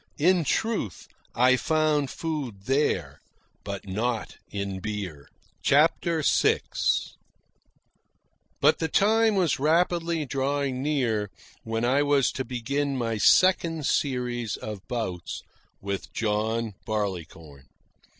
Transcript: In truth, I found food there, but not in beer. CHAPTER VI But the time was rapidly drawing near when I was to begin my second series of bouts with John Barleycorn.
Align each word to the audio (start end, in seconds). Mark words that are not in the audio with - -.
In 0.17 0.43
truth, 0.43 1.07
I 1.35 1.55
found 1.55 2.09
food 2.09 2.63
there, 2.63 3.19
but 3.63 3.87
not 3.87 4.37
in 4.49 4.79
beer. 4.79 5.29
CHAPTER 5.61 6.23
VI 6.23 6.59
But 8.59 8.79
the 8.79 8.87
time 8.87 9.35
was 9.35 9.59
rapidly 9.59 10.25
drawing 10.25 10.81
near 10.81 11.29
when 11.61 11.85
I 11.85 12.01
was 12.01 12.31
to 12.31 12.43
begin 12.43 12.97
my 12.97 13.19
second 13.19 13.85
series 13.85 14.57
of 14.57 14.81
bouts 14.87 15.43
with 15.81 16.11
John 16.11 16.73
Barleycorn. 16.83 17.67